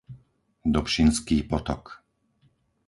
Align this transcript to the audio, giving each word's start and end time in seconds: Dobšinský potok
Dobšinský 0.75 1.37
potok 1.51 1.83